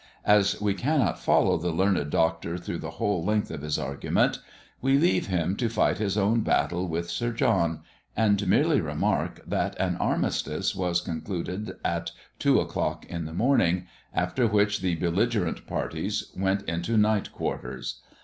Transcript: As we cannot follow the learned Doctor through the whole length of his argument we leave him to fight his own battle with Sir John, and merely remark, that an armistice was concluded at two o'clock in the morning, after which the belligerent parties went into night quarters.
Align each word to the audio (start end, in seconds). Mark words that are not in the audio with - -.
As 0.25 0.59
we 0.59 0.73
cannot 0.73 1.19
follow 1.19 1.57
the 1.59 1.69
learned 1.69 2.09
Doctor 2.09 2.57
through 2.57 2.79
the 2.79 2.89
whole 2.97 3.23
length 3.23 3.51
of 3.51 3.61
his 3.61 3.77
argument 3.77 4.39
we 4.81 4.97
leave 4.97 5.27
him 5.27 5.55
to 5.57 5.69
fight 5.69 5.99
his 5.99 6.17
own 6.17 6.39
battle 6.41 6.87
with 6.87 7.07
Sir 7.07 7.31
John, 7.31 7.81
and 8.17 8.47
merely 8.47 8.81
remark, 8.81 9.43
that 9.47 9.79
an 9.79 9.97
armistice 9.97 10.73
was 10.75 11.01
concluded 11.01 11.73
at 11.85 12.09
two 12.39 12.59
o'clock 12.59 13.05
in 13.11 13.25
the 13.25 13.33
morning, 13.35 13.85
after 14.11 14.47
which 14.47 14.81
the 14.81 14.95
belligerent 14.95 15.67
parties 15.67 16.31
went 16.35 16.63
into 16.63 16.97
night 16.97 17.31
quarters. 17.31 18.01